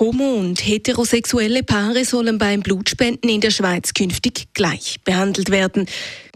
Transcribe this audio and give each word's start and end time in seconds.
Homo- 0.00 0.36
und 0.36 0.64
heterosexuelle 0.64 1.64
Paare 1.64 2.04
sollen 2.04 2.38
beim 2.38 2.60
Blutspenden 2.60 3.28
in 3.28 3.40
der 3.40 3.50
Schweiz 3.50 3.94
künftig 3.94 4.46
gleich 4.54 4.98
behandelt 5.02 5.50
werden. 5.50 5.86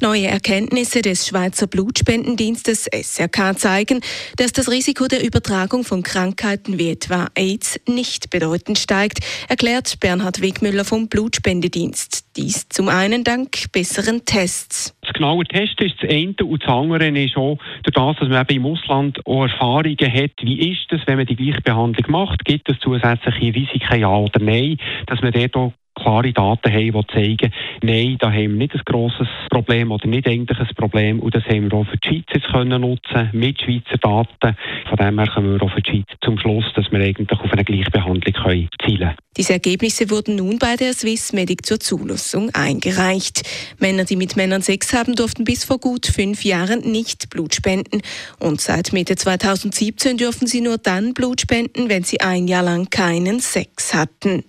Neue 0.01 0.27
Erkenntnisse 0.27 1.01
des 1.01 1.29
Schweizer 1.29 1.69
Blutspendendienstes 1.69 2.89
SRK 2.93 3.57
zeigen, 3.57 4.01
dass 4.37 4.53
das 4.53 4.69
Risiko 4.69 5.07
der 5.07 5.25
Übertragung 5.25 5.85
von 5.85 6.03
Krankheiten 6.03 6.77
wie 6.79 6.91
etwa 6.91 7.29
AIDS 7.37 7.79
nicht 7.87 8.31
bedeutend 8.31 8.81
steigt, 8.81 9.21
erklärt 9.49 10.01
Bernhard 10.01 10.41
Wegmüller 10.41 10.85
vom 10.85 11.07
Blutspendedienst. 11.07 12.22
Dies 12.37 12.67
zum 12.71 12.89
einen 12.89 13.25
dank 13.25 13.71
besseren 13.73 14.25
Tests. 14.25 14.97
Das 15.03 15.13
genaue 15.13 15.45
Testen 15.45 15.87
ist 15.87 15.97
das 16.01 16.11
eine 16.11 16.35
und 16.43 16.63
das 16.63 16.69
andere 16.69 17.09
ist 17.09 17.37
auch 17.37 17.59
durch 17.83 17.95
das, 17.95 18.17
dass 18.17 18.29
man 18.29 18.47
im 18.47 18.67
Ausland 18.67 19.27
auch 19.27 19.43
Erfahrungen 19.43 20.13
hat, 20.13 20.31
wie 20.41 20.71
ist 20.71 20.91
es, 20.91 21.01
wenn 21.07 21.19
man 21.19 21.27
die 21.27 21.37
gleiche 21.37 21.61
Behandlung 21.61 22.11
macht, 22.11 22.45
gibt 22.47 22.71
es 22.71 22.79
zusätzliche 22.79 23.55
Risiken, 23.55 24.01
ja 24.01 24.17
oder 24.17 24.41
nein, 24.41 24.79
dass 25.07 25.21
man 25.21 25.33
dort 25.33 25.55
auch 25.57 25.73
klare 25.95 26.33
Daten 26.33 26.73
haben, 26.73 26.93
die 26.93 27.07
zeigen, 27.13 27.53
nein, 27.83 28.17
da 28.19 28.31
haben 28.31 28.41
wir 28.41 28.49
nicht 28.49 28.75
ein 28.75 28.83
grosses 28.85 29.29
Problem 29.51 29.91
oder 29.91 30.07
nicht 30.07 30.27
eigentlich 30.27 30.59
ein 30.59 30.75
Problem 30.77 31.21
und 31.21 31.35
das 31.35 31.45
haben 31.45 31.71
wir 31.71 31.79
auch 31.79 31.87
für 31.87 31.99
die 31.99 32.25
Schweiz 32.29 32.43
können 32.51 32.81
nutzen 32.81 33.31
mit 33.33 33.61
Schweizer 33.61 33.99
Daten. 34.01 34.57
Von 34.89 34.97
dem 34.97 35.19
her 35.19 35.29
kommen 35.29 35.55
wir 35.55 35.63
auch 35.63 35.73
für 35.73 35.83
die 35.83 35.91
Schweiz 35.91 36.07
zum 36.25 36.39
Schluss, 36.39 36.65
dass 36.75 36.91
wir 36.91 37.01
eigentlich 37.01 37.39
auf 37.39 37.53
eine 37.53 37.65
Gleichbehandlung 37.65 38.35
können 38.35 38.69
zielen 38.85 39.15
Diese 39.37 39.55
Ergebnisse 39.55 40.11
wurden 40.11 40.37
nun 40.37 40.59
bei 40.59 40.77
der 40.77 40.93
Swiss 40.93 41.33
Medic 41.33 41.67
zur 41.67 41.81
Zulassung 41.81 42.51
eingereicht. 42.55 43.43
Männer, 43.79 44.05
die 44.05 44.17
mit 44.17 44.37
Männern 44.37 44.63
Sex 44.63 44.93
haben, 44.93 45.15
durften 45.15 45.45
bis 45.45 45.65
vor 45.65 45.79
gut 45.79 46.07
fünf 46.07 46.45
Jahren 46.45 46.81
nicht 46.81 47.31
Blut 47.31 47.55
spenden 47.55 48.03
und 48.39 48.61
seit 48.61 48.93
Mitte 48.93 49.17
2017 49.17 50.17
dürfen 50.17 50.47
sie 50.47 50.61
nur 50.61 50.79
dann 50.79 51.15
Blut 51.15 51.41
spenden, 51.41 51.89
wenn 51.89 52.05
sie 52.05 52.21
ein 52.21 52.49
Jahr 52.49 52.63
lang 52.63 52.91
keinen 52.91 53.41
Sex 53.41 53.95
hatten. 53.95 54.45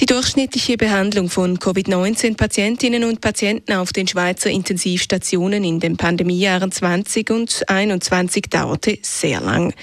Die 0.00 0.06
durchschnittliche 0.06 0.76
Behandlung 0.76 1.28
von 1.28 1.58
Covid-19-Patientinnen 1.58 3.02
und 3.02 3.20
Patienten 3.20 3.72
auf 3.72 3.92
den 3.92 4.06
Schweizer 4.06 4.48
Intensivstationen 4.48 5.64
in 5.64 5.80
den 5.80 5.96
Pandemiejahren 5.96 6.70
20 6.70 7.30
und 7.30 7.50
2021 7.50 8.44
dauerte 8.48 8.98
sehr 9.02 9.40
lang. 9.40 9.74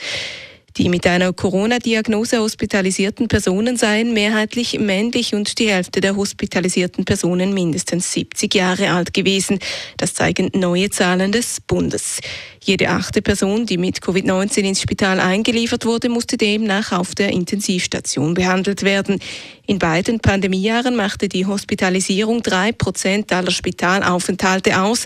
Die 0.78 0.90
mit 0.90 1.08
einer 1.08 1.32
Corona-Diagnose 1.32 2.40
hospitalisierten 2.40 3.30
Personen 3.30 3.78
seien 3.78 4.14
mehrheitlich 4.14 4.78
männlich 4.78 5.34
und 5.34 5.58
die 5.58 5.70
Hälfte 5.70 6.02
der 6.02 6.18
hospitalisierten 6.18 7.06
Personen 7.06 7.54
mindestens 7.54 8.12
70 8.12 8.54
Jahre 8.54 8.92
alt 8.92 9.14
gewesen. 9.14 9.60
Das 9.96 10.16
zeigen 10.16 10.52
neue 10.54 10.90
Zahlen 10.90 11.32
des 11.32 11.62
Bundes. 11.62 12.20
Jede 12.62 12.90
achte 12.90 13.22
Person, 13.22 13.66
die 13.66 13.78
mit 13.78 14.00
Covid-19 14.00 14.64
ins 14.64 14.82
Spital 14.82 15.22
eingeliefert 15.22 15.86
wurde, 15.86 16.10
musste 16.10 16.36
demnach 16.36 16.92
auf 16.92 17.16
der 17.16 17.30
Intensivstation 17.30 18.34
behandelt 18.34 18.84
werden. 18.84 19.20
In 19.68 19.80
beiden 19.80 20.20
Pandemiejahren 20.20 20.96
machte 20.96 21.28
die 21.28 21.46
Hospitalisierung 21.46 22.44
drei 22.44 22.72
Prozent 22.72 23.34
aller 23.34 23.52
Spitalaufenthalte 23.52 24.80
aus 24.80 25.06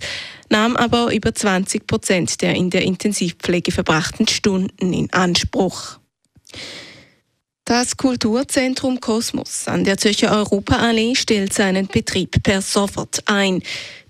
nahm 0.50 0.76
aber 0.76 1.14
über 1.14 1.34
20 1.34 1.88
Prozent 1.88 2.42
der 2.42 2.56
in 2.56 2.70
der 2.70 2.82
Intensivpflege 2.82 3.72
verbrachten 3.72 4.28
Stunden 4.28 4.94
in 4.94 5.14
Anspruch. 5.14 6.00
Das 7.70 7.98
Kulturzentrum 7.98 9.00
Kosmos 9.00 9.68
an 9.68 9.84
der 9.84 9.98
Zürcher 9.98 10.32
Europaallee 10.32 11.14
stellt 11.14 11.54
seinen 11.54 11.86
Betrieb 11.88 12.42
per 12.42 12.64
sofort 12.64 13.22
ein. 13.28 13.62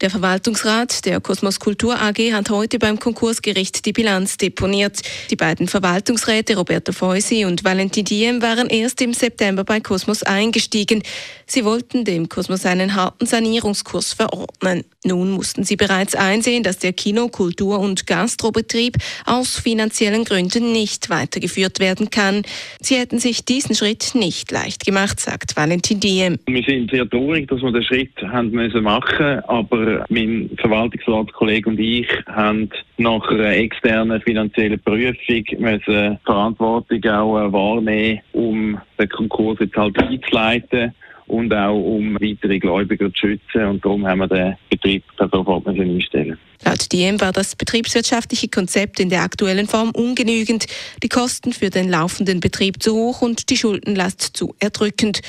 Der 0.02 0.10
Verwaltungsrat 0.10 1.06
der 1.06 1.20
Kosmos 1.20 1.60
Kultur 1.60 2.00
AG 2.02 2.32
hat 2.32 2.50
heute 2.50 2.80
beim 2.80 3.00
Konkursgericht 3.00 3.86
die 3.86 3.92
Bilanz 3.92 4.38
deponiert. 4.38 5.02
Die 5.30 5.36
beiden 5.36 5.68
Verwaltungsräte 5.68 6.56
Roberto 6.56 6.94
Feusi 6.94 7.44
und 7.44 7.66
Valentin 7.66 8.06
Diem 8.06 8.42
waren 8.42 8.70
erst 8.70 9.02
im 9.02 9.12
September 9.12 9.66
bei 9.66 9.82
Kosmos 9.82 10.24
eingestiegen. 10.24 11.04
Sie 11.46 11.66
wollten 11.66 12.06
dem 12.06 12.30
Kosmos 12.30 12.66
einen 12.66 12.96
harten 12.96 13.26
Sanierungskurs 13.26 14.14
verordnen. 14.14 14.86
Nun 15.04 15.32
mussten 15.32 15.66
sie 15.66 15.76
bereits 15.76 16.16
einsehen, 16.16 16.64
dass 16.64 16.78
der 16.78 16.94
Kino-, 16.94 17.28
Kultur- 17.28 17.80
und 17.80 18.08
Gastrobetrieb 18.08 18.96
aus 19.26 19.58
finanziellen 19.58 20.24
Gründen 20.24 20.72
nicht 20.72 21.10
weitergeführt 21.10 21.82
werden 21.82 22.10
kann. 22.10 22.44
Sie 22.80 22.96
hätten 22.96 23.20
sich 23.20 23.44
diesen 23.44 23.76
Schritt 23.76 24.12
nicht 24.14 24.50
leicht 24.52 24.86
gemacht, 24.86 25.20
sagt 25.20 25.58
Valentin 25.58 26.00
Diem. 26.00 26.40
Wir 26.48 26.64
sind 26.64 26.90
sehr 26.92 27.10
traurig, 27.10 27.50
dass 27.50 27.62
wir 27.62 27.72
den 27.72 27.84
Schritt 27.84 28.16
haben 28.22 28.52
müssen 28.52 28.84
machen, 28.84 29.40
aber 29.48 29.89
mein 30.10 30.50
Verwaltungsratskollege 30.58 31.70
und 31.70 31.80
ich 31.80 32.08
haben 32.28 32.70
nach 32.98 33.28
einer 33.30 33.56
externen 33.56 34.22
finanziellen 34.22 34.80
Prüfung 34.80 35.44
müssen 35.58 36.20
Verantwortung 36.26 37.04
auch 37.06 37.54
wahrnehmen, 37.54 38.20
um 38.34 38.80
den 39.00 39.10
Konkurs 39.10 39.60
jetzt 39.60 39.76
halt 39.76 39.98
einzuleiten 40.02 40.94
und 41.28 41.54
auch 41.54 41.78
um 41.78 42.16
weitere 42.16 42.60
Gläubiger 42.60 43.14
zu 43.14 43.28
schützen. 43.28 43.66
Und 43.66 43.86
darum 43.86 44.06
haben 44.06 44.20
wir 44.20 44.28
den 44.28 44.56
Betrieb 44.70 45.04
sofort 45.18 45.68
einstellen 45.68 46.38
Laut 46.66 46.92
DM 46.92 47.22
war 47.22 47.32
das 47.32 47.56
betriebswirtschaftliche 47.56 48.50
Konzept 48.50 49.00
in 49.00 49.10
der 49.10 49.22
aktuellen 49.22 49.68
Form 49.68 49.92
ungenügend, 49.92 50.66
die 51.02 51.08
Kosten 51.08 51.54
für 51.54 51.70
den 51.70 51.90
laufenden 51.90 52.42
Betrieb 52.42 52.84
zu 52.84 52.94
hoch 52.94 53.22
und 53.22 53.50
die 53.50 53.56
Schuldenlast 53.56 54.22
zu 54.36 54.56
erdrückend. 54.60 55.22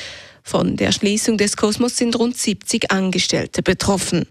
Von 0.51 0.75
der 0.77 0.91
Schließung 0.91 1.39
des 1.39 1.57
Kosmos 1.57 1.97
sind 1.97 2.19
rund 2.19 2.37
70 2.37 2.91
Angestellte 2.91 3.63
betroffen. 3.63 4.27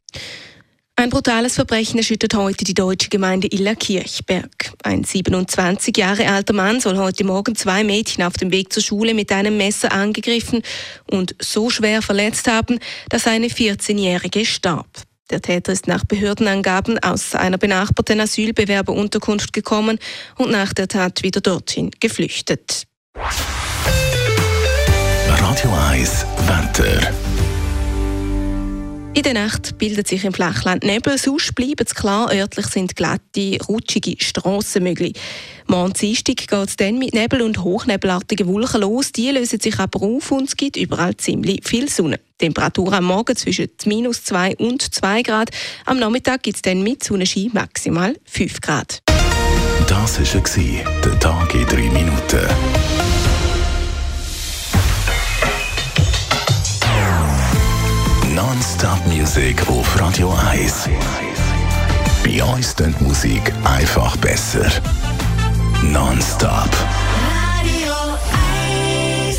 Ein 0.98 1.10
brutales 1.10 1.56
Verbrechen 1.56 1.98
erschüttert 1.98 2.34
heute 2.34 2.66
die 2.66 2.74
deutsche 2.74 3.08
Gemeinde 3.08 3.48
Illa 3.48 3.74
Kirchberg. 3.74 4.74
Ein 4.84 5.06
27 5.06 5.96
Jahre 5.96 6.28
alter 6.28 6.52
Mann 6.52 6.82
soll 6.82 6.98
heute 6.98 7.24
Morgen 7.24 7.56
zwei 7.56 7.86
Mädchen 7.86 8.26
auf 8.26 8.34
dem 8.34 8.52
Weg 8.52 8.74
zur 8.74 8.84
Schule 8.84 9.14
mit 9.14 9.32
einem 9.32 9.56
Messer 9.56 9.94
angegriffen 9.94 10.62
und 11.10 11.36
so 11.40 11.70
schwer 11.70 12.02
verletzt 12.02 12.50
haben, 12.50 12.80
dass 13.08 13.26
eine 13.26 13.48
14-Jährige 13.48 14.44
starb. 14.44 14.90
Der 15.30 15.42
Täter 15.42 15.72
ist 15.72 15.88
nach 15.88 16.04
Behördenangaben 16.04 17.00
aus 17.00 17.34
einer 17.34 17.58
benachbarten 17.58 18.20
Asylbewerberunterkunft 18.20 19.54
gekommen 19.54 20.00
und 20.38 20.52
nach 20.52 20.74
der 20.74 20.90
Tat 20.90 21.24
wieder 21.24 21.40
dorthin 21.40 21.92
geflüchtet. 22.02 22.88
Radio 25.42 25.72
1 25.90 26.26
Wetter. 26.48 27.12
In 29.14 29.24
der 29.24 29.34
Nacht 29.34 29.78
bildet 29.78 30.08
sich 30.08 30.24
im 30.26 30.34
Flachland 30.34 30.84
Nebel, 30.84 31.18
sonst 31.18 31.56
bleibt 31.56 31.82
es 31.82 31.96
klar, 31.96 32.32
örtlich 32.32 32.68
sind 32.68 32.96
glatte, 32.96 33.58
rutschige 33.68 34.16
Strassen 34.24 34.84
möglich. 34.84 35.14
Morgen 35.66 35.94
Dienstag 35.94 36.36
geht 36.36 36.52
es 36.52 36.76
dann 36.76 37.00
mit 37.00 37.14
Nebel 37.14 37.42
und 37.42 37.64
hochnebelartigen 37.64 38.48
Wolken 38.48 38.82
los. 38.82 39.12
Die 39.12 39.32
lösen 39.32 39.60
sich 39.60 39.80
aber 39.80 40.02
auf 40.02 40.32
und 40.32 40.50
es 40.50 40.58
gibt 40.58 40.78
überall 40.78 41.16
ziemlich 41.18 41.68
viel 41.68 41.90
Sonne. 41.90 42.20
Temperatur 42.38 42.94
am 42.94 43.06
Morgen 43.06 43.36
zwischen 43.36 43.70
minus 43.86 44.24
2 44.26 44.58
und 44.58 44.94
2 44.94 45.24
Grad. 45.24 45.50
Am 45.86 46.00
Nachmittag 46.00 46.44
gibt 46.44 46.58
es 46.58 46.62
dann 46.62 46.84
mit 46.84 47.04
Sonnenschein 47.04 47.50
maximal 47.54 48.16
5 48.26 48.62
Grad. 48.62 49.02
Das 49.88 50.20
war 50.20 50.84
der 51.04 51.20
Tag 51.20 51.56
in 51.56 51.66
3 51.66 51.76
Minuten. 51.90 53.19
Non-Stop-Musik 59.30 59.70
auf 59.70 60.02
Radio 60.02 60.34
1. 60.50 60.90
Bei 62.24 62.44
uns 62.44 62.76
klingt 62.76 63.00
Musik 63.00 63.54
einfach 63.64 64.18
besser. 64.18 64.66
Non-Stop. 65.84 66.70
Radio 67.62 67.94
1. 69.28 69.38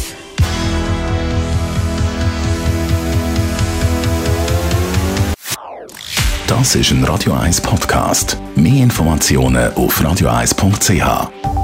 Das 6.47 6.77
ist 6.77 6.93
ein 6.93 7.03
Radio 7.03 7.33
1 7.33 7.61
Podcast. 7.61 8.39
Mehr 8.55 8.85
Informationen 8.85 9.75
auf 9.75 10.01
radio1.ch. 10.01 11.60